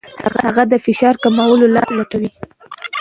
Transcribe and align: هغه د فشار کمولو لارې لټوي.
هغه 0.47 0.63
د 0.71 0.73
فشار 0.85 1.15
کمولو 1.23 1.65
لارې 1.75 1.93
لټوي. 1.99 2.29